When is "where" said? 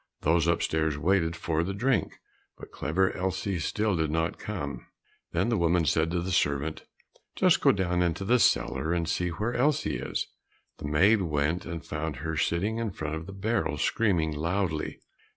9.29-9.53